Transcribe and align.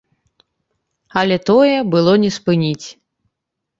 Але 1.21 1.37
тое 1.49 1.77
было 1.97 2.17
не 2.25 2.31
спыніць. 2.39 2.87